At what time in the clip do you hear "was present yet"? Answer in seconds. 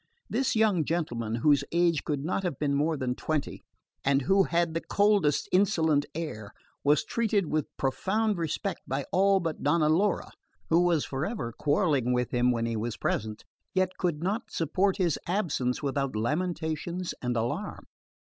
12.75-13.99